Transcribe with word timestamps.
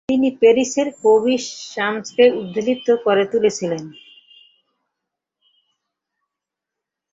তিনি 0.09 0.29
প্যারিসের 0.39 0.87
কবিসমাজকে 1.03 2.23
উদ্বেলিত 2.39 2.87
করে 3.05 3.23
তুলেছিলেন। 3.31 3.83